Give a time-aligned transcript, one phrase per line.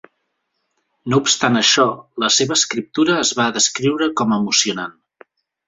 [1.13, 1.85] No obstant això,
[2.25, 5.01] la seva escriptura es va descriure com emocionant.